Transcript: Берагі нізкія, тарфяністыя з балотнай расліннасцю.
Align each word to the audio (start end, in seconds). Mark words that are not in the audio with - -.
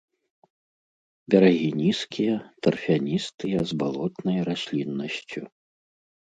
Берагі 1.33 1.67
нізкія, 1.81 2.35
тарфяністыя 2.67 3.59
з 3.73 3.81
балотнай 3.85 4.39
расліннасцю. 4.51 5.41